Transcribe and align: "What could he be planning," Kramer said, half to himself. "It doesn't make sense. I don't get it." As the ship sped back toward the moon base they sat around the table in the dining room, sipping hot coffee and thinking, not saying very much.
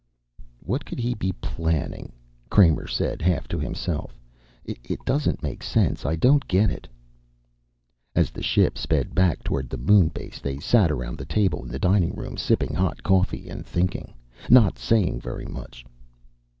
"What 0.61 0.83
could 0.83 0.97
he 0.99 1.13
be 1.13 1.31
planning," 1.31 2.11
Kramer 2.49 2.87
said, 2.87 3.21
half 3.21 3.47
to 3.49 3.59
himself. 3.59 4.19
"It 4.65 4.97
doesn't 5.05 5.43
make 5.43 5.61
sense. 5.61 6.07
I 6.07 6.15
don't 6.15 6.47
get 6.47 6.71
it." 6.71 6.87
As 8.15 8.31
the 8.31 8.41
ship 8.41 8.79
sped 8.79 9.13
back 9.13 9.43
toward 9.43 9.69
the 9.69 9.77
moon 9.77 10.07
base 10.07 10.39
they 10.41 10.57
sat 10.57 10.89
around 10.89 11.19
the 11.19 11.25
table 11.25 11.61
in 11.61 11.69
the 11.69 11.77
dining 11.77 12.15
room, 12.15 12.35
sipping 12.35 12.73
hot 12.73 13.03
coffee 13.03 13.47
and 13.47 13.63
thinking, 13.63 14.11
not 14.49 14.79
saying 14.79 15.21
very 15.21 15.45
much. 15.45 15.85